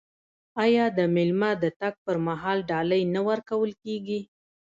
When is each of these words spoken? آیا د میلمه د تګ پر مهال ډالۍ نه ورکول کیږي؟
آیا 0.63 0.85
د 0.97 0.99
میلمه 1.15 1.51
د 1.63 1.65
تګ 1.79 1.93
پر 2.05 2.17
مهال 2.27 2.57
ډالۍ 2.69 3.03
نه 3.13 3.21
ورکول 3.29 3.71
کیږي؟ 3.83 4.19